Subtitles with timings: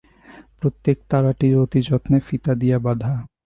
[0.59, 3.13] প্রত্যেক তাড়াটি অতিযত্নে ফিতা দিয়া বাঁধা।